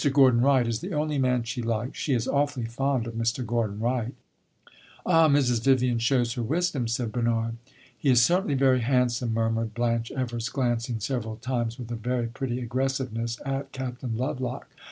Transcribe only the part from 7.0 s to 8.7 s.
Bernard. "He is certainly